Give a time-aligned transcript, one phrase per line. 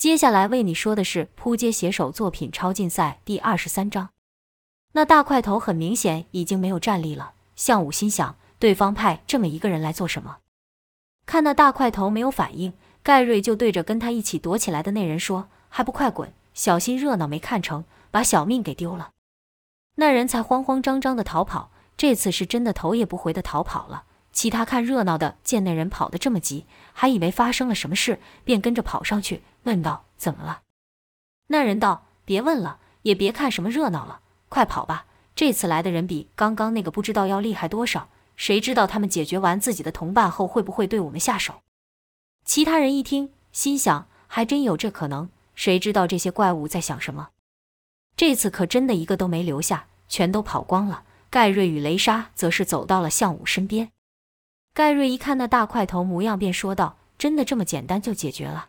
[0.00, 4.08] 接下来为你说的是扑街写手作品超竞赛第二十三章。
[4.92, 7.32] 那大块头很明显已经没有战力了。
[7.54, 10.38] 项武心想，对方派这么一个人来做什么？
[11.26, 16.32] 看那大块头没有反应，盖瑞就对着跟他一起躲起来的那人说：“还不快滚！
[16.54, 19.10] 小心热闹没看成，把小命给丢了。”
[19.96, 24.04] 那人才慌慌张张的逃跑，这次是真的头也不回的逃跑了。
[24.32, 26.64] 其他看热闹的见那人跑得这么急，
[26.94, 29.42] 还以为发生了什么事，便跟着跑上去。
[29.64, 30.62] 问道：“怎么了？”
[31.48, 35.06] 那人道：“别问了，也别看什么热闹了，快跑吧！
[35.34, 38.08] 这次来的人比刚刚那个不知道要厉害多少。
[38.36, 41.62] 谁知道他们解决完自己的同伴后，会不会对我们下手？”
[42.44, 47.28] 其他人一听，心想：“还真有这可能。”谁知道这些怪物在想什么？
[48.16, 51.04] 这次可真的一个都没留下，全都跑光了。
[51.28, 53.92] 盖瑞与雷莎则是走到了向武身边。
[54.72, 58.68] 盖瑞一看那大块头模样，便说道：“真的这么简单就解决了？”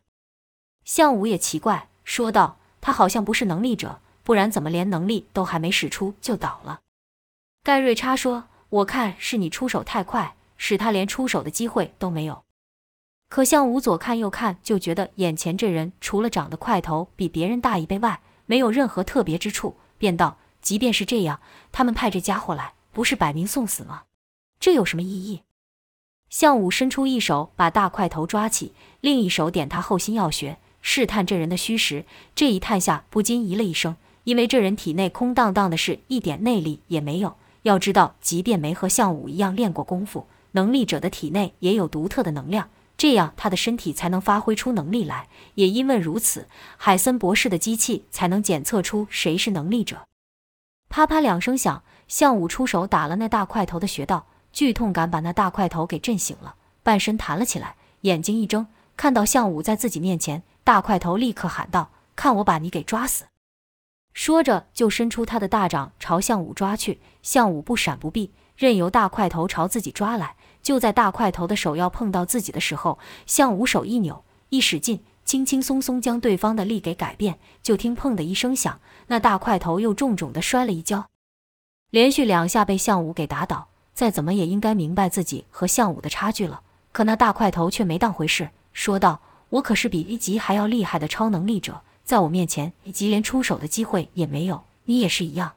[0.83, 6.81] 项武也奇怪，说道：“他好像不是能力者，不然怎么连能力都还没使出就倒了？”
[7.63, 12.43] 盖瑞插说：“我看是你出手太快，使他连出手的机会都没有。”
[13.29, 21.39] 可项武左看右看，就觉得眼前这人除了长得块头比别人大一倍外，没有任何特别之处，便道：“即便是这样，
[21.71, 24.03] 他们派这家伙来，不是摆明送死吗？
[24.59, 25.43] 这有什么意义？”
[26.29, 30.57] 项武伸出一手把大块头抓起，另一手点他后心要穴。
[30.81, 37.35] 试探这人的虚实，这一探下不禁咦了一声，因为这人体内空荡荡的，是一点内力也没有。
[37.63, 45.27] 要知道，即便没和项武一样练过功夫，能力者的体内也有独特的能量，这样他的身体才能发挥出能力来。
[45.53, 50.07] 也因为如此，海森博士的机器才能检测出谁是能力者。
[50.89, 58.65] 啪啪两声响，项武出手打了那大块头的穴道，剧痛感把那大块头给震醒了，半身弹了起来，眼睛一睁，
[58.97, 60.41] 看到项武在自己面前。
[60.63, 63.25] 大块头立刻喊道：“看我把你给抓死！”
[64.13, 66.99] 说着就伸出他的大掌朝项武抓去。
[67.23, 70.35] 项武不闪不避，任由大块头朝自己抓来。
[70.61, 77.39] 就在大块头的手要碰到自己的时候，项武手一扭，一使劲，轻轻松松将对方的力给改变。
[77.63, 81.07] 就听“砰”的一声响，那大块头又重重的摔了一跤，
[81.89, 83.69] 连续两下被项武给打倒。
[83.93, 86.61] 再怎么也应该明白自己和项武的差距了，
[86.91, 89.21] 可那大块头却没当回事，说道。
[89.51, 94.63] 我可是比一级还要厉害的超能力者，在我面前，一级连出手的机会也没有。
[94.85, 95.53] 你也是一样。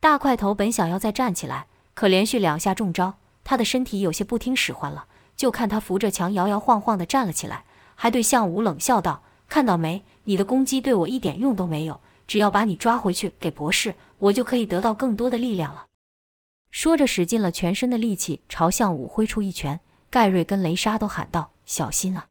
[0.00, 5.06] 大块头本想要再站起来，可连续两下中招，他的身体有些不听使唤了。
[5.36, 10.04] 就看他扶着墙摇摇晃晃地站了起来，还对项武冷笑道：“看到没？
[10.24, 12.00] 你的攻击对我一点用都没有。
[12.26, 15.86] 只要把你抓回去给博士，我就可以得到更多的力量了。”
[16.70, 19.80] 说着，使尽了全身的力气朝项武挥出一拳。
[20.08, 22.28] 盖瑞跟雷莎都喊道：“小心啊！”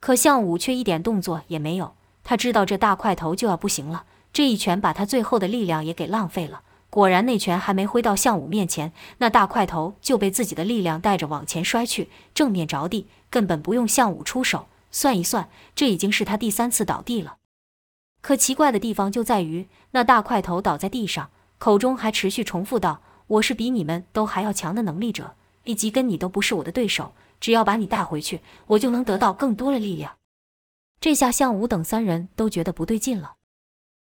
[0.00, 6.62] 可项武却一点动作也没有，他知道这大块头就要不行了，这一拳把他最后的力量也给浪费了。
[6.90, 14.68] 果然，那拳还没挥到项武面前，那大块头就被自己的力量带着往前摔去，正面着地，根本不用项武出手。
[14.90, 17.36] 算一算，这已经是他第三次倒地了。
[18.22, 21.28] 可奇怪的地方就在于，那大块头倒在地上，
[21.58, 25.34] 口中还持续重复道：“我是比你们都还要强的能力者，
[25.64, 30.16] 以及跟你都不是我的对手。”只要把你带回去，我就能得到更多的力量。
[31.00, 33.34] 这下项武等三人都觉得不对劲了。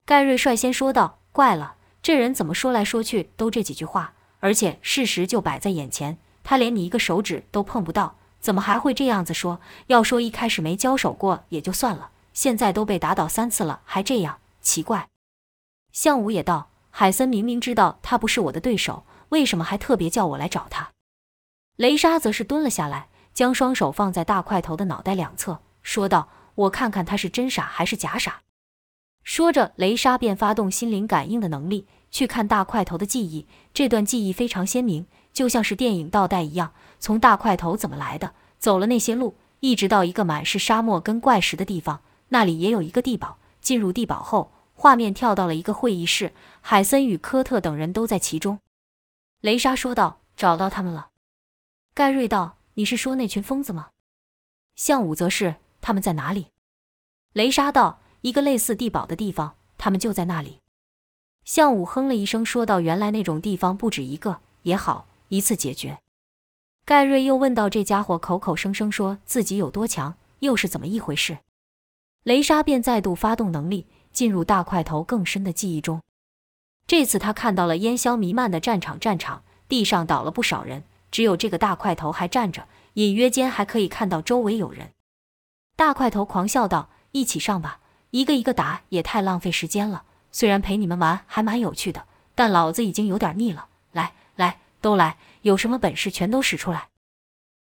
[0.04, 9.60] 盖瑞率先说道：“怪了，这人怎么说来说去都这几句话，而且事实就摆在眼前，他连你一个手指都碰不到，怎么还会这样子说？
[9.86, 15.08] 要说一开始没交手过也就算了，现在都被打倒三次了，还这样，奇怪。”
[15.90, 20.90] 项武也道：“海森明明知道他不是我的对手，为什么还特别叫我来找他？”
[21.76, 23.08] 雷莎则是蹲了下来。
[23.34, 28.40] 将双手放在大块头的脑袋两侧，说道：“我看看他是真傻还是假傻。”
[29.24, 33.48] 说着，雷莎便发动心灵感应的能力，去看大块头的记忆。
[33.72, 36.72] 这段记忆非常鲜明，就像是电影倒带一样。
[37.00, 43.38] 从大块头怎么来的，走了那些路，一直到一个满是沙漠跟怪石的地方，那里也有一个地堡。
[43.60, 48.60] 进入地堡后，画面跳到了一个会议室，海森与科特等人都在其中。
[49.40, 51.08] 雷莎说道：“找到他们了。”
[51.94, 52.58] 盖瑞道。
[52.74, 53.90] 你是说那群疯子吗？
[54.74, 56.48] 项武则是他们在哪里？
[57.32, 60.60] 雷莎道：“一个类似地堡的地方，他们就在那里。”
[61.44, 65.98] 项武哼了一声，说道：“原来那种地方不止一个，也好，一次解决。”
[66.84, 71.38] 盖瑞又问道：“这家伙口口声声说自己有多强，又是怎么一回事？”
[72.24, 76.02] 雷莎便再度发动能力，进入大块头更深的记忆中。
[76.86, 80.82] 这次他看到了烟硝弥漫的战场，战场地上倒了不少人。
[81.14, 84.90] 只有这个大块头还站着，隐约间还可以看到周围有人。
[85.76, 87.78] 大块头狂笑道：“一起上吧，
[88.10, 90.02] 一个一个打也太浪费时间了。
[90.32, 93.68] 虽然陪你们玩还蛮有趣的，但老子已经有点腻了。
[93.92, 96.88] 来来，都来，有什么本事全都使出来！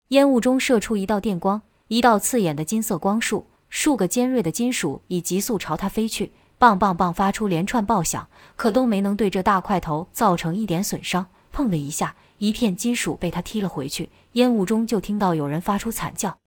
[0.08, 11.28] 烟雾中射出一道电光，一道刺眼的金色光束，数个尖锐的金属以急速朝他飞去，棒棒棒发出连串爆响，可都没能对这大块头造成一点损伤。
[11.58, 16.38] 砰的一下，一片金属被他踢了回去，烟雾中就听到有人发出惨叫，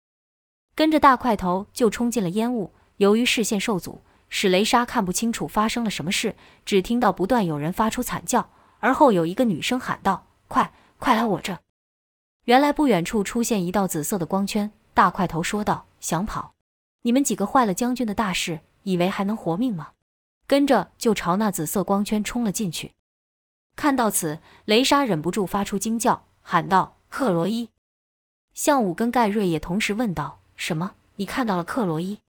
[0.73, 2.71] 跟着大块头就冲进了烟雾。
[2.95, 4.01] 由于视线受阻。
[4.33, 8.49] 使雷莎看不清楚发生了什么事，只听到不断有人发出惨叫，
[8.79, 11.59] 而后有一个女生喊道：“快，快来我这！”
[12.47, 16.53] 原来不远处出现一道紫色的光圈，大块头说道：“想跑？
[17.01, 19.89] 你们几个坏了将军的大事，以为还能活命吗？”
[20.47, 22.93] 跟着就朝那紫色光圈冲了进去。
[23.75, 27.69] 看到此，雷莎忍不住发出惊叫，喊道：“克罗伊！”
[28.53, 30.91] 向武跟盖瑞也同时问道：“什么？
[31.15, 32.19] 你看到了克罗伊？”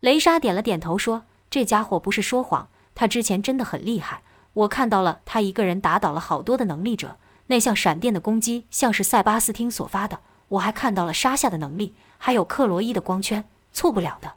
[0.00, 4.22] 雷莎点了点头，说：“这家伙不是说谎，他之前真的很厉害。
[4.52, 7.16] 我看到了，他一个人打倒了好多的能力者。
[7.46, 10.20] 那像闪电的攻击，像是塞巴斯汀所发的。
[10.48, 14.36] 我还看到了沙夏的能力，还有克罗伊的光圈，错不了的。”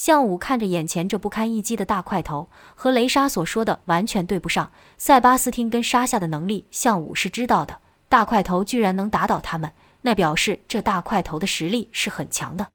[0.00, 4.72] 向武看着眼前这不堪一击的大块头，和雷莎所说的完全对不上。
[4.96, 7.80] 塞巴斯汀跟沙夏的能力，向武是知道的。
[8.08, 12.68] 大块头居然能打倒他们，那表示这大块头的实力是很强的。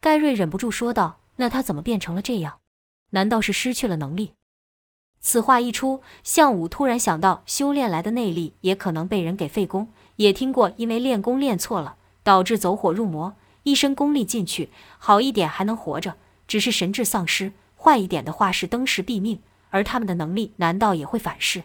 [0.00, 1.18] 盖瑞忍不住说道。
[1.38, 2.60] 那他怎么变成了这样？
[3.10, 4.34] 难道是失去了能力？
[5.20, 9.88] 此话一出，项武突然想到，修炼来的内力也可能被人给废功。
[10.14, 13.34] 也听过因为练功练错了，导致走火入魔，
[13.64, 16.14] 一身功力进去，好一点还能活着，
[16.46, 19.40] 只是神智丧失；坏一点的话是登时毙命。
[19.70, 21.64] 而他们的能力难道也会反噬？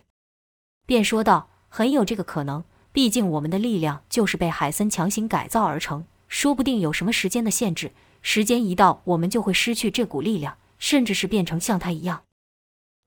[0.86, 7.94] 便说道：“很有这个可能，毕竟我们的力量就是被海森强行改造而成，说不定有什么时间的限制。”
[8.24, 12.24] 时间一到，我们就会失去这股力量，甚至是变成像他一样。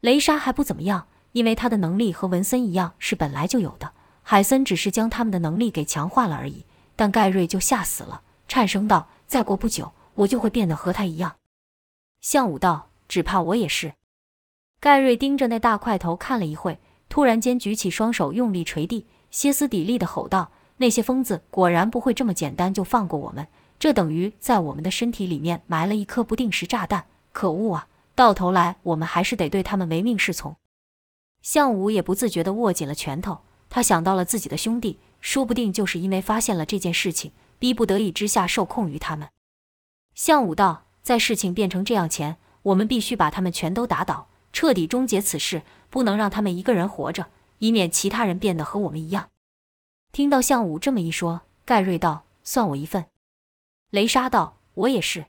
[0.00, 3.92] 雷莎还不怎么样，因为他的能力和文森一样是本来就有的，
[4.22, 6.64] 海森只是将他们的能力给强化了而已。
[6.96, 11.36] 但盖瑞就吓死了，颤声道：“再过不久，我就会变得和他一样。”
[12.24, 13.92] 向武道：“只怕我也是。”
[14.80, 16.80] 盖瑞盯着那大块头看了一会，
[17.10, 23.46] 突然间举起双手，用力捶地，歇斯底里的吼道：“那些疯子果然不会这么简单就放过我们！”
[23.78, 27.88] 这等于在我们的身体里面埋了一颗不定时炸弹，可恶啊！
[28.14, 30.56] 到头来我们还是得对他们唯命是从。
[31.42, 39.28] 项武也不自觉地握紧了拳头，他想到了自己的兄弟，说不定就是因为发现了这件事情，逼不得已之下受控于他们。
[40.14, 45.60] 项武道，在事情变成这样前，我们必须把他们全都打倒，彻底终结此事，
[45.90, 47.26] 不能让他们一个人活着，
[47.58, 49.28] 以免其他人变得和我们一样。
[50.12, 53.04] 听到项武这么一说，盖瑞道：“算我一份。”
[53.92, 55.26] 雷莎道：“我也是。”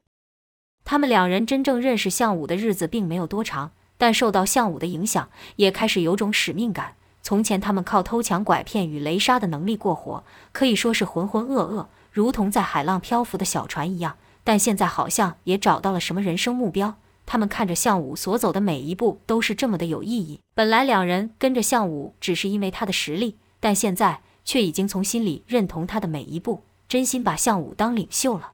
[0.85, 6.95] 他们两人真正认识项武的日子并没有多长，但受到项武的影响，也开始有种使命感。
[7.21, 10.23] 从前他们靠偷抢拐骗与雷莎的能力过活，
[10.53, 14.15] 可以说是浑浑噩噩，如同在海浪漂浮的小船一样。
[14.45, 16.95] 但现在好像也找到了什么人生目标。
[17.25, 20.39] 他们看着项武所走的每一步都是这么的有意义。
[20.53, 28.51] 本来两人跟着项武只是因为他的实力，但现在却已经从心里认同他的每一步，真心把项武当领袖了。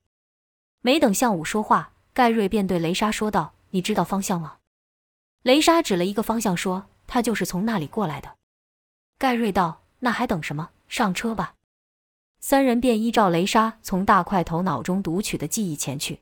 [0.81, 4.55] 没等项武说话，盖瑞便对雷莎说道：“你知道方向吗？”
[5.43, 8.35] 雷莎指了一个方向说：“他就是从那里过来的。”
[9.19, 10.69] 盖瑞道：“那还等什么？
[10.87, 11.55] 上车吧！”
[12.41, 16.21] 三人便依照雷莎从大块头脑中读取的记忆前去。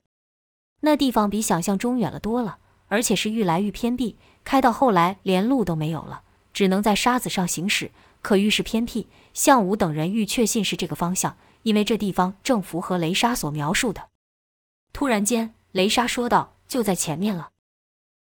[0.82, 6.24] 那地方比想象中远了多了，而且是愈来愈偏僻，开到后来连路都没有了，
[6.54, 14.10] 只能在沙子上行驶，可愈是偏僻，项武等人愈确信是这个方向，因为这地方正符合雷莎所描述的。
[14.92, 17.50] 突然间，雷莎说道：“就在前面了。”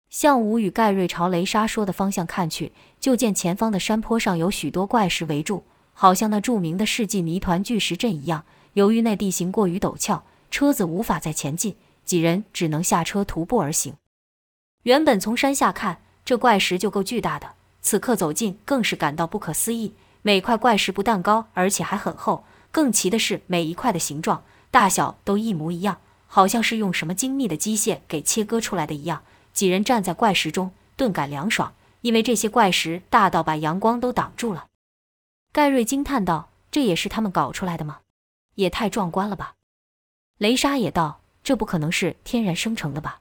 [0.10, 8.44] 项武与盖瑞朝雷莎说的方向看去，就见前方的山坡上有许多怪石围住，好像那著名的世纪谜团巨石阵一样。
[8.74, 13.94] 由于那地形过于陡峭，车子无法再前进，几人只能下车徒步而行。
[14.84, 19.94] 原本从山下看，这怪石就够巨大的，此刻走近更是感到不可思议。
[20.24, 26.00] 每块怪石不但高，而且还很厚，更奇的是每一块的形状、大小都一模一样。
[26.28, 29.22] 好像是用什么精密的机械给切割出来的一样。
[29.54, 34.66] 几人站在怪石中，顿感凉爽，因为这些怪石大到把阳光都挡住了。
[35.54, 38.00] 盖瑞惊叹道：“这也是他们搞出来的吗？
[38.56, 39.54] 也太壮观了吧！”
[40.40, 43.20] 雷莎也道：“这不可能是天然生成的吧？”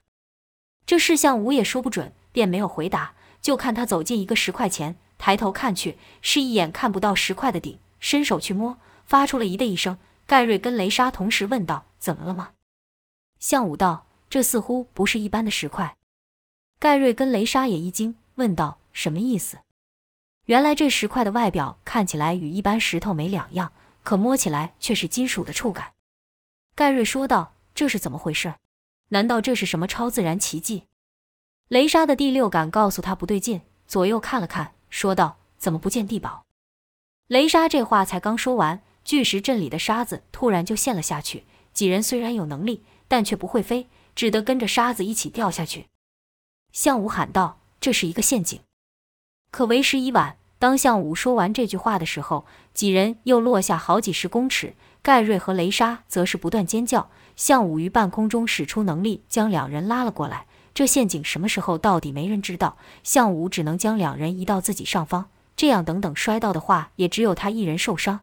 [0.87, 3.12] 这事项武也说不准，便没有回答。
[3.43, 9.99] 就看他走进一个石块前，抬头看去，是一眼看不到石块的顶，伸手去摸，发出了“咦”的一声。
[10.25, 12.53] 盖瑞跟雷莎同时问道：“怎么了吗？”
[13.39, 15.99] 项武道：“这似乎不是一般的石块。
[16.79, 19.59] 盖瑞跟雷莎也一惊，问道：“什么意思？”
[20.46, 23.72] 原来这石块的外表看起来与一般石头没两样，
[24.02, 25.92] 可摸起来却是金属的触感。
[26.75, 28.54] 盖瑞说道：“这是怎么回事？
[29.11, 30.88] 难道这是什么超自然奇迹？”
[31.68, 36.44] 雷莎的第六感告诉他不对劲，左右看了看，说道：“怎么不见地堡？”
[37.28, 41.44] 雷莎这话才刚说完，巨石阵里的沙子突然就陷了下去。
[41.72, 45.87] 几人虽然有能力，但却不会飞，只得跟着沙子一起掉下去。
[46.72, 48.61] 向武喊道：“这是一个陷阱！”
[49.52, 50.37] 可为时已晚。
[50.59, 54.75] 当向武说完这句话的时候，几人又落下好几十公尺。
[55.02, 57.11] 盖瑞和雷莎则是不断尖叫。
[57.35, 60.47] 向武于半空中使出能力，将两人拉了过来。
[60.73, 62.76] 这陷阱什么时候到底，没人知道。
[63.02, 68.21] 向武只能将两人移到自己上方，这样等等摔到的话，也只有他一人受伤。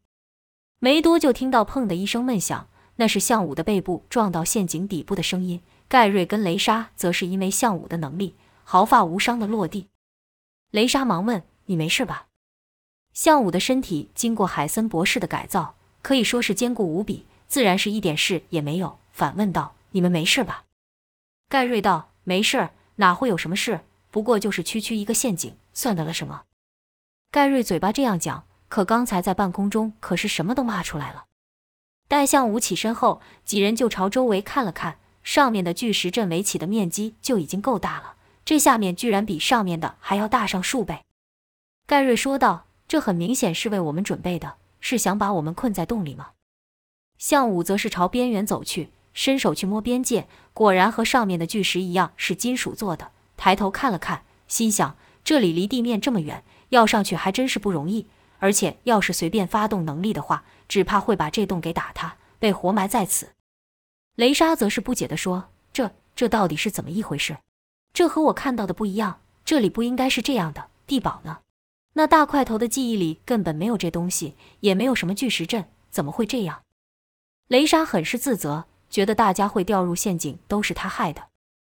[0.79, 5.61] 没多就听到“砰”的一声闷响，那是向武的背部撞到陷阱底部的声音。
[5.89, 9.87] 盖瑞跟雷莎则是因为向武的能力，毫发无伤的落地。
[10.71, 12.27] 雷莎忙问：“你没事吧？”
[13.13, 18.99] 向武的身体经过海森博士的改造，可以说是坚固无比，自然是一点事也没有。
[19.11, 20.65] 反问道：“你们没事吧？”
[21.49, 23.81] 盖瑞道：“没事，哪会有什么事？
[24.11, 26.43] 不过就是区区一个陷阱，算得了什么？”
[27.31, 31.25] 盖瑞嘴巴这样讲，可刚才在半空中可是什么都骂出来了。
[32.07, 38.15] 待向武起身后，几人就朝周围看了看，上面的巨石阵围起的面积就已经够大了，
[38.49, 41.05] 这下面居然比上面的还要大上数倍。
[41.85, 42.65] 盖瑞说道。
[42.87, 46.29] 这很明显是为我们准备的，是想把我们困在洞里吗？
[47.19, 53.11] 向武则是朝边缘走去，伸手去摸边界，果然和上面的巨石一样是金属做的。
[53.37, 58.07] 抬头看了看，心想这里离地面这么远，要上去还真是不容易。
[58.39, 63.33] 而且要是随便发动能力的话，只怕会把这洞给打塌，被活埋在此。
[64.15, 67.37] 雷莎则是不解地说：“这这到底是怎么一回事？
[67.93, 70.67] 这和我看到的不一样，这里不应该是这样的。
[70.87, 71.39] 地堡呢？”
[71.93, 76.61] 那大块头的记忆里根本没有这东西，也没有什么巨石阵，怎么会这样？
[77.47, 81.23] 雷莎很是自责，觉得大家会掉入陷阱都是他害的。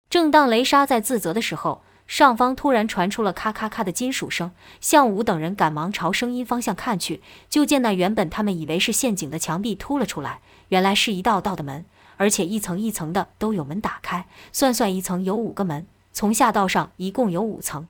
[0.10, 4.51] 正当雷莎在自责的时候，上方突然传出了咔咔咔的金属声。
[4.79, 11.86] 向武等人赶忙朝声音方向看去，就见那原本他们以为是陷阱的墙壁凸了出来，原来是一道道的门，
[12.17, 14.27] 而且一层一层的都有门打开。
[14.53, 17.89] 算算一层有五个门，从下到上一共有五层。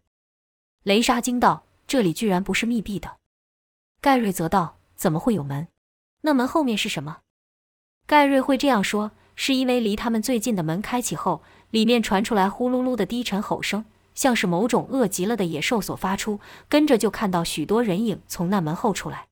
[0.82, 1.62] 雷莎惊道。
[1.88, 3.17] 这里居然不是密闭的，
[4.01, 5.67] 盖瑞则道：“怎么会有门？
[6.22, 7.20] 那门后面是什么？”
[8.08, 16.39] 盖瑞会这样说，是因为离他们最近的门开启后，里面传出来呼噜噜的低沉吼声，像是某种饿极了的野兽所发出。
[16.67, 19.27] 跟着就看到许多人影从那门后出来。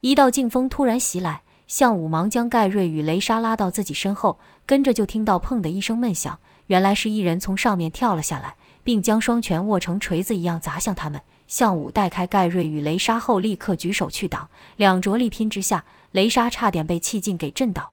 [0.00, 11.20] 一道劲风突然袭来，向武忙将盖瑞与雷莎拉到自己身后，跟着就听到“砰”的一声闷响，原来是一人从上面跳了下来，并将双拳握成锤子一样砸向他们。
[11.46, 17.92] 向武带开盖瑞与雷莎后，立刻举手去挡，两着力拼之下，雷莎差点被气劲给震倒。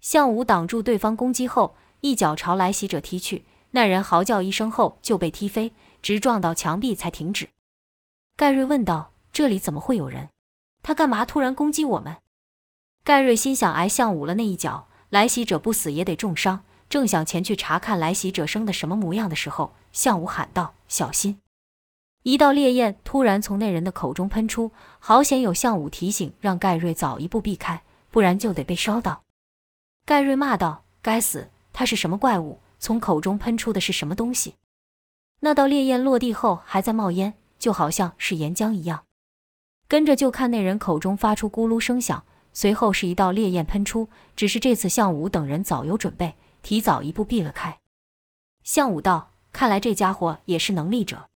[0.00, 7.48] 向武挡住对方攻击后，一脚朝来袭者踢去，那人嚎叫一声后就被踢飞，直撞到墙壁才停止。
[8.36, 10.28] 盖瑞问道：“这里怎么会有人？
[10.82, 12.16] 他干嘛突然攻击我们？”
[13.04, 16.62] 盖瑞心想：挨向武了那一脚，来袭者不死也得重伤。
[16.90, 21.40] 正想前去查看来袭者生的什么模样的时候，向武喊道：“小心！”
[22.24, 29.22] 一道烈焰突然从那人的口中喷出，好险有向武提醒，让盖瑞早一步避开，不然就得被烧到。
[30.04, 32.58] 盖瑞骂道：“该死，他是什么怪物？
[32.80, 34.56] 从口中喷出的是什么东西？”
[35.40, 39.04] 那道烈焰落地后还在冒烟，就好像是岩浆一样。
[39.86, 47.80] 跟着就看那人口中发出咕噜声响，随后是一道烈焰喷出，只是这次向武等人早有准备，提早一步避了开。
[48.62, 51.28] 向武道：“看来这家伙也是能力者。”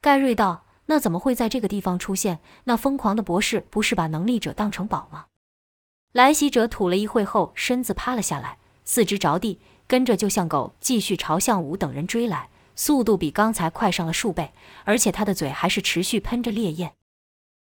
[0.00, 2.40] 盖瑞道：“那怎么会在这个地方出现？
[2.64, 5.26] 那疯狂的博士不是把能力者当成宝吗？”
[6.12, 14.52] 来袭者吐了一会后，身子趴了下来，四肢着地，跟着就像狗继续朝向武等人追来，速度比刚才快上了数倍，
[14.84, 16.94] 而且他的嘴还是持续喷着烈焰。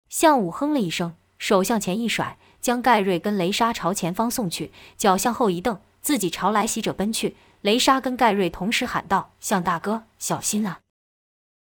[0.09, 7.37] 向武哼了一声，手向前一甩，将盖瑞跟雷莎朝前方送去，脚向后一蹬，自己朝来袭者奔去。
[7.63, 10.81] 雷莎跟盖瑞同时喊道：“向大哥，小心啊！”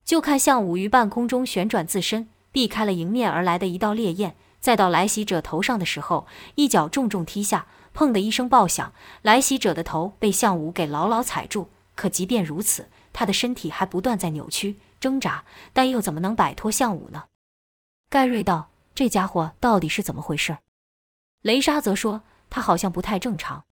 [0.04, 11.70] 就看向武于半空中旋转自身，避开了迎面而来的一道烈焰，再到来袭者头上的时候，一脚重重踢下，砰的一声爆响，来袭者的头被向武给牢牢踩住。
[11.94, 17.26] 可即便如此，他的身体还不断在扭曲挣扎，但又怎么能摆脱向武呢？
[18.10, 20.58] 盖瑞道：“这家伙到底是怎么回事？”
[21.44, 23.66] 雷莎则说：“他好像不太正常。”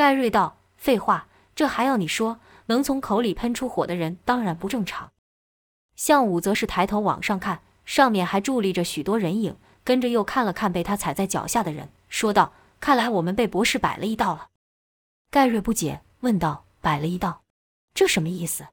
[0.00, 2.40] 盖瑞道：“废话。”这还要你说？
[2.68, 5.12] 能从口里喷出火的人当然不正常。
[5.94, 14.48] 项武则是抬头往上看，上面还伫立着许多人影，跟着又看了看被他踩在脚下的人，说道：“看来我们被博士摆了一道了。”
[15.30, 17.42] 盖瑞不解问道：“摆了一道，
[17.92, 18.68] 这什么意思？”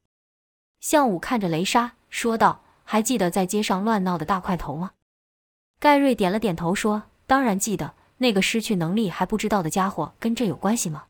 [0.80, 4.92] 项武看着雷莎说道：“还记得在街上乱闹的大块头吗？”
[5.78, 7.96] 盖瑞点了点头，说：“当然记得。
[8.20, 11.04] 那个失去能力还不知道的家伙跟这有关系吗？”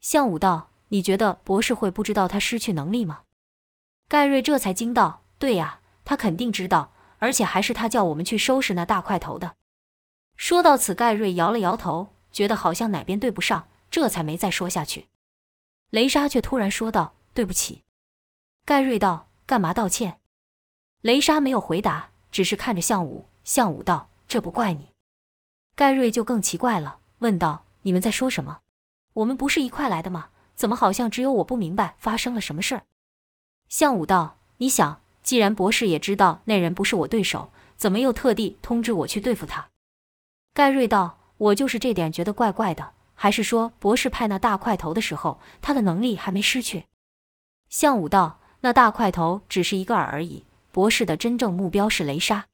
[0.00, 3.22] 向武道：“你觉得博士会不知道他失去能力吗？”
[4.08, 9.56] 盖瑞这才惊道：“对呀，他肯定知道，而且还是他叫我们去收拾那大块头的。”
[10.36, 15.08] 说到此，盖瑞摇了摇头，觉得好像哪边对不上，这才没再说下去。
[15.90, 17.82] 雷莎却突然说道：“对不起。”
[18.64, 20.20] 盖瑞道：“干嘛道歉？”
[21.02, 23.26] 雷莎没有回答，只是看着向武。
[23.44, 24.92] 向武道：“这不怪你。”
[25.74, 28.60] 盖瑞就更奇怪了，问道：“你们在说什么？
[29.16, 30.28] 我们不是一块来的吗？
[30.54, 32.82] 怎么好像只有我不明白发生了什么事儿？”
[33.68, 39.68] 项武道：“你想，既然博士也知道那人不是我对手，怎么又特地通知我去对付他？”
[40.54, 46.86] 盖瑞道：“我就是这点觉得怪怪的，还是说博士派那大块头的时候，他的能力还没失去？”
[47.68, 48.38] 项武道。
[48.60, 52.46] 那大块头只是一个饵而已，博士的真正目标是雷莎。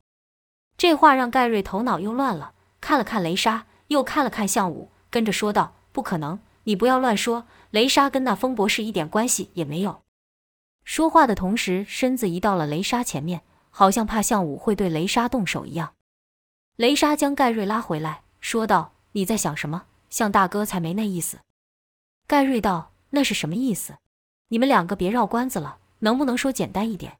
[0.76, 2.52] 这话让盖瑞头脑又乱了，
[2.82, 10.02] 看了看雷莎，又看了看项武，跟着说道：“不可能，你不要乱说，雷莎跟那风博士一点关系也没有。”
[10.84, 15.94] 说话的同时，身子移到了雷莎前面，好像怕项武会对雷莎动手一样。
[16.76, 19.84] 雷莎将盖瑞拉回来，说道：“你在想什么？
[20.10, 21.38] 向大哥才没那意思。”
[22.26, 23.98] 盖瑞道：“那是什么意思？
[24.48, 27.18] 你们两个别绕关子了。”能不能说简单一点？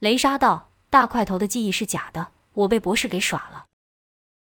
[0.00, 3.66] 雷莎道：“大块头的记忆是假的，我被博士给耍了。”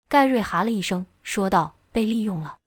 [0.09, 2.57] 盖瑞哈了一声，说道：“被利用了。”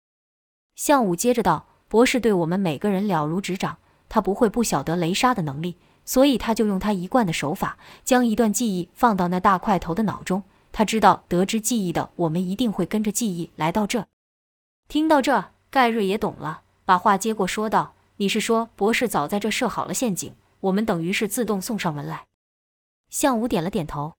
[0.74, 3.78] 项武接着道：“博士对我们每个人了如指掌，
[4.08, 10.42] 他不会不晓得雷莎的能力，所以他就用他一贯的手法，将一段记忆放到那大块头的脑中。
[10.72, 14.06] 他知道得知记忆的我们一定会跟着记忆来到这。”
[14.88, 20.34] 听到这，盖瑞也懂了，把话接过，说道：“你是说博士早在这设好了陷阱？”
[20.64, 22.24] 我们等于是自动送上门来。
[23.10, 24.14] 项武点了点头。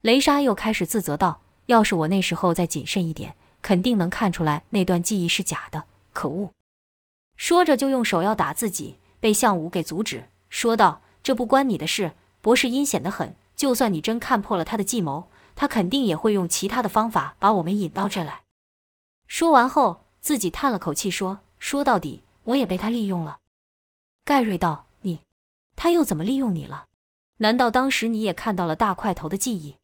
[0.00, 5.84] 雷莎又开始自责道：“要是我那时候再谨慎一点，肯定能看出来那段记忆是假的。
[6.12, 6.50] 可恶！”
[7.36, 12.12] 说着就用手要打自己，被项武给阻止，说道：“这不关你的事。
[12.40, 18.42] 博士阴险得很，就算你真看破了他的计谋，他肯定也会用其他的方法把我们引到这来。”
[19.26, 23.38] 说完后，自己叹了口气说：“说到底，我也被他利用了。”
[24.24, 24.86] 盖瑞道。
[25.02, 25.20] 你
[25.76, 26.84] 他又怎么利用你了？
[27.38, 29.76] 难道当时你也看到了大块头的记忆？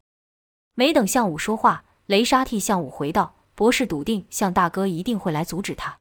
[0.74, 5.98] 没等项武说话，雷莎替项武回道：“博士笃定向大哥一定会来阻止他。”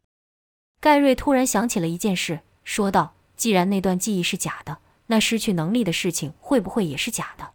[0.79, 7.53] 盖瑞突然想起了一件事，说道：“既然那段记忆是假的，那失去能力的事情会不会也是假的？”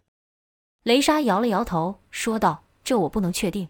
[0.83, 3.69] 雷莎摇了摇头，说道：“这我不能确定。”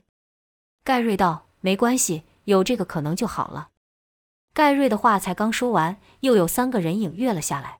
[0.83, 3.69] 盖瑞道：“没关系，有这个可能就好了。”
[4.53, 7.79] 盖瑞的话才刚说完，又有三个人影跃了下来。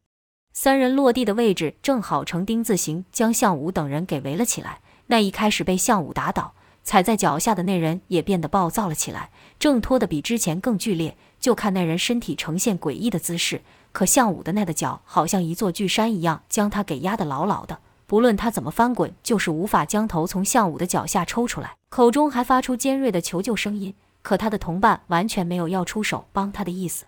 [0.54, 4.82] 三人落地的位置正好呈丁字形，将项武等人给围了起来。
[5.08, 6.54] 那一开始被项武打倒、
[6.84, 11.18] 踩在脚下的那人也变得暴躁了起来，挣脱的比之前更剧烈。
[11.40, 17.80] 就看那人身体呈现诡异的姿势，可项武的那的脚好像一座巨山一样，将他给压得牢牢的。
[18.06, 23.94] 不论他怎么翻滚，就是无法将头从项武的脚下抽出来，口中还发出尖锐的求救声音。
[24.22, 27.06] 可他的同伴完全没有要出手帮他的意思。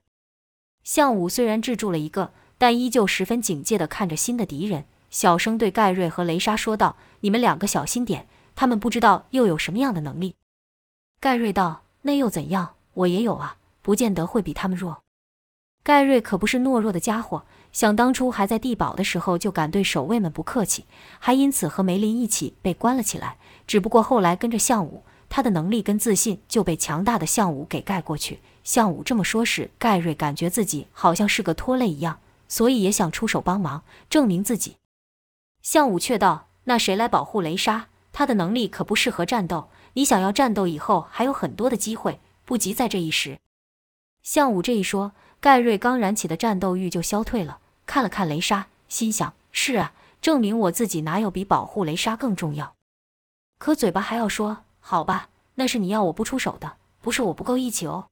[0.83, 2.31] 项武虽然制住了一个。
[2.55, 10.35] 但依旧十分警戒地看着新的敌人，小声对盖瑞和雷莎说道：“你们两个小心点，他们不知道又有什么样的能力。”
[11.19, 12.75] 盖瑞道：“那又怎样？
[12.93, 15.03] 我也有啊，不见得会比他们弱。”
[15.83, 20.85] 盖瑞可不是懦弱的家伙，想当初还在地堡的时候就敢对守卫们不客气，
[21.19, 23.37] 还因此和梅林一起被关了起来。
[23.67, 28.39] 只不过后来跟着项武，他的能力跟自信就被强大的项武给盖过去。
[28.63, 32.19] 项武这么说时，盖瑞感觉自己好像是个拖累一样。
[32.47, 34.75] 所以也想出手帮忙，证明自己。
[35.63, 37.87] 项武却道：“那谁来保护雷莎？
[38.13, 39.67] 他的能力可不适合战斗。
[39.95, 43.39] 你想要战斗，以后还有很多的机会，不急在这一时。”
[44.23, 52.75] 项武这一说，盖瑞刚燃起的战斗欲就消退了，看了看雷莎，心想：“是啊，证明我自己哪有比保护雷莎更重要？”
[53.59, 58.07] 可嘴巴还要说：“好吧，那是你要我不出手的，不是我不够义气哦。”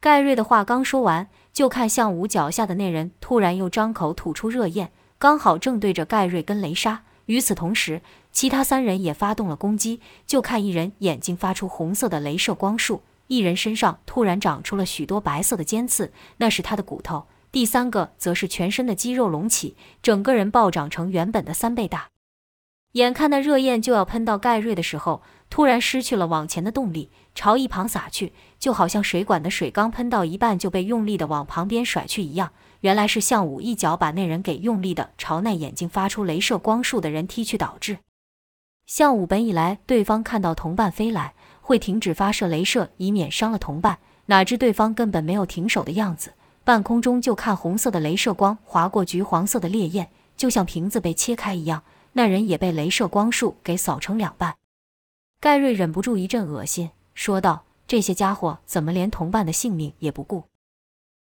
[0.00, 7.04] 盖瑞的话刚说完，就看向武脚下的那人突然又张口吐出热焰，刚好正对着盖瑞跟雷莎。
[7.26, 8.02] 与此同时，
[8.32, 10.00] 其他三人也发动了攻击。
[10.26, 17.26] 就看一人眼睛发出红色的镭射光束，一人身上突然长出了许多白色的尖刺，那是他的骨头。
[17.50, 22.08] 第三个则是全身的肌肉隆起，整个人暴涨成原本的三倍大。
[22.92, 32.52] 眼看那热焰就要喷到盖瑞的时候，突然失去了往前的动力，朝一旁洒去，就好像水管的水刚喷到一半就被用力的往旁边甩去一样。
[32.80, 37.98] 原来是向武一脚把那人给用力的朝那眼睛发出镭射光束的人踢去，导致
[38.86, 51.82] 像武本以来对方看到同伴飞来会停止发射镭射，以免伤了同伴，哪知对方根本没有停手的样子，半空中就看红色的镭射光划过橘黄色的烈焰，就像瓶子被切开一样。
[52.14, 54.56] 那人也被镭射光束给扫成两半。
[55.40, 60.44] 盖瑞忍不住一阵恶心，说道：“这些家伙怎么连同伴的性命也不顾？”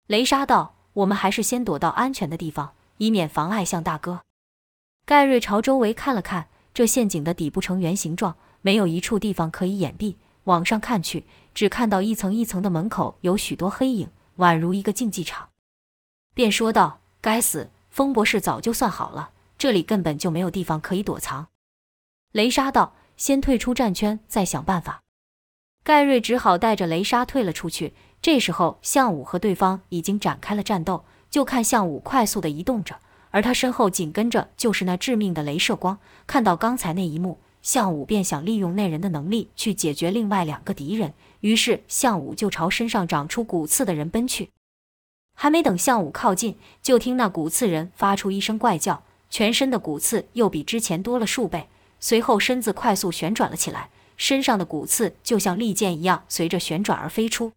[0.09, 4.23] 雷莎道：“我们还是先躲到安全的地方，以免妨碍向大哥。”
[5.05, 10.14] 盖瑞朝周围看了看，这陷阱的底部呈圆形状，没有一处地方可以掩蔽。
[10.44, 15.48] 往上看去，只看到一层一层的门口有许多黑影，宛如一个竞技场。
[16.34, 21.48] 便说道：“该死，风博士早就算好了。”这里根本就没有地方可以躲藏，
[22.30, 25.02] 雷莎道：“先退出战圈，再想办法。”
[25.82, 27.94] 盖瑞只好带着雷莎退了出去。
[28.22, 33.00] 这时候，项武和对方已经展开了战斗，就看项武快速的移动着，
[33.38, 35.96] 而他身后紧跟着就是那致命的镭射光。
[36.27, 44.51] 看到刚才那一幕，项武便想利用那人的能力去解决另外两个敌人，于是项武就朝身上长出骨刺的人奔去。
[45.37, 49.05] 还没等项武靠近，就听那骨刺人发出一声怪叫。
[49.31, 51.68] 全身的骨刺又比之前多了数倍，
[52.01, 57.53] 随后身子快速旋转了起来，身上的骨刺就像利剑一样随着旋转而飞出。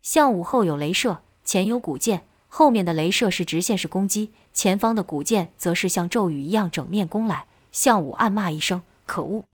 [0.00, 2.22] 项武后有镭射，前有古剑，
[2.54, 7.46] 后面的镭射是直线式攻击，前方的古剑则是像骤雨一样整面攻来。
[7.72, 9.46] 项武暗骂一声“可恶”，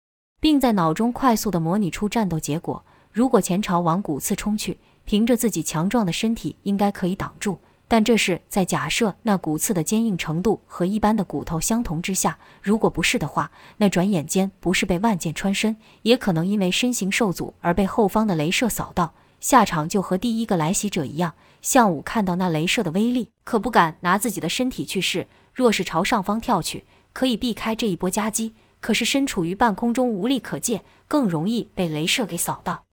[0.41, 2.83] 并在脑中快速的模拟出战斗结果。
[3.13, 7.59] 如果前朝往骨刺冲去，凭着自己强壮的身体，应该可以挡住。
[7.87, 21.35] 但这是在假设那骨刺的坚硬程度和一般的骨头相同之下，如果不是的话，那转眼间不是被万箭穿身，也可能因为身形受阻而被后方的镭射扫到，下场就和第一个来袭者一样。
[21.67, 25.27] 项武看到那镭射的威力，可不敢拿自己的身体去试。
[25.53, 32.85] 若是朝上方跳去，可以避开这一波夹击；可是身处于半空中，无力可借，更容易被镭射给扫到。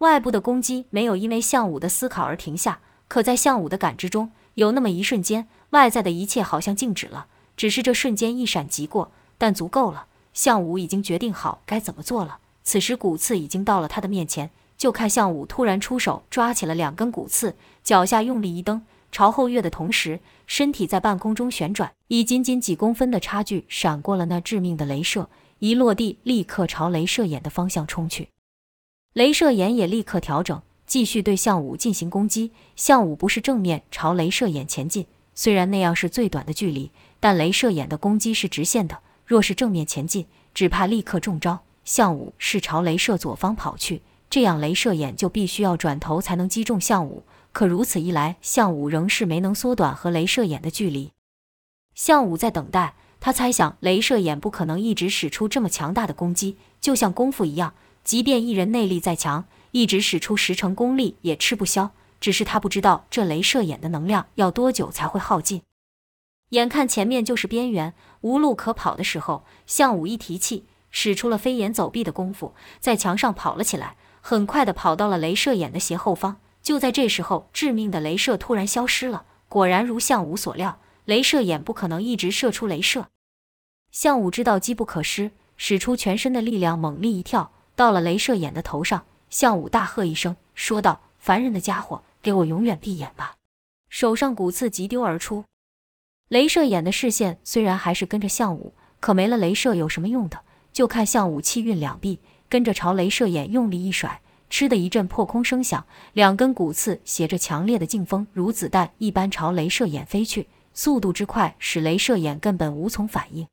[0.00, 2.80] 外部的攻击没有因为项武的思考而停下。
[3.08, 7.28] 可在项武的感知中，有那么一瞬间，外在的一切好像静止了。
[7.56, 10.04] 只是这瞬间一闪即过，但足够了。
[10.34, 12.40] 项武已经决定好该怎么做了。
[12.62, 20.18] 此时骨刺已经到了他的面前，就看项武突然出手抓起了两根骨刺，脚下用力一蹬，朝后跃的同时，
[20.48, 28.30] 身体在半空中旋转，以仅仅几公分的差距闪过了那致命的镭射，一落地立刻朝镭射眼的方向冲去。
[29.14, 30.60] 镭射眼也立刻调整。
[30.84, 32.50] 继续对项武进行攻击。
[32.74, 38.98] 项武不是正面朝镭射眼前进，虽然那样是最短的距离，但镭射眼的攻击是直线的。
[39.24, 41.60] 若是正面前进，只怕立刻中招。
[41.84, 47.22] 项武是朝镭射左方跑去，这样镭射眼就必须要转头才能击中项武。
[47.56, 51.12] 可如此一来，项武仍是没能缩短和镭射眼的距离。
[51.94, 57.72] 项武在等待，他猜想镭射眼不可能一直使出这么强大的攻击，就像功夫一样，
[58.04, 59.46] 即便一人内力再强。
[59.70, 65.62] 一直使出十成功力也吃不消，只是他不知道这镭射眼的能量要多久才会耗尽。
[66.50, 76.36] 眼看前面就是边缘，无路可跑的时候，项武一提气，使出了飞檐走壁的功夫，在墙上跑了起来，很快的跑到了镭射眼的斜后方。
[76.66, 79.24] 就在这时候，致命的镭射突然消失了。
[79.48, 83.06] 果然如项武所料，镭射眼不可能一直射出镭射。
[83.92, 89.06] 项武知道机不可失，使出全身的力量，猛力一跳，到了镭射眼的头上。
[89.30, 93.36] 项武大喝一声，说道：“烦人的家伙，给我永远闭眼吧！”
[93.88, 95.44] 手上骨刺急丢而出。
[96.30, 100.40] 镭射眼的视线虽然还是跟着项武，可没了镭射有什么用的？
[100.72, 104.20] 就看项武气运两臂，跟着朝镭射眼用力一甩，
[104.58, 113.46] 嗤的一阵破空声响，两根骨刺携着强烈的劲风，如子弹一般朝镭射眼飞去，速度之快，使镭射眼根本无从反应。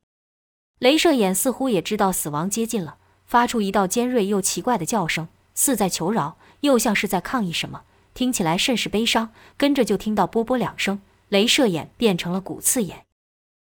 [0.80, 5.28] 镭射眼似乎也知道死亡接近了，发出一道尖锐又奇怪的叫声。
[5.54, 7.82] 似在求饶，又像是在抗议什么，
[8.14, 9.28] 听起来甚是悲伤。
[9.58, 13.04] 跟着就听到啵啵两声，镭射眼变成了骨刺眼。